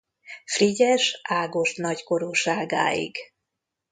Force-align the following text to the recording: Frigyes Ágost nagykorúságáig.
Frigyes 0.45 1.19
Ágost 1.23 1.77
nagykorúságáig. 1.77 3.17